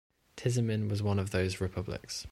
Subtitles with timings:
[0.35, 2.25] Tizimin was one of those republics.